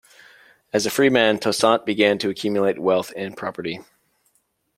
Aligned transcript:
As 0.73 0.87
a 0.87 0.89
free 0.89 1.09
man, 1.09 1.37
Toussaint 1.37 1.85
began 1.85 2.17
to 2.17 2.29
accumulate 2.31 2.79
wealth 2.79 3.13
and 3.15 3.37
property. 3.37 3.81